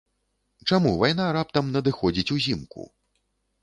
[0.69, 2.93] Чаму вайна раптам надыходзіць узімку?